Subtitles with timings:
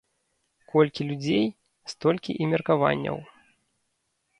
[0.75, 1.45] Колькі людзей,
[1.95, 3.17] столькі і меркаванняў.